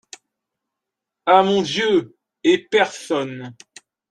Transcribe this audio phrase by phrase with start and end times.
[1.27, 1.43] Ah!
[1.43, 3.53] mon Dieu, et personne!…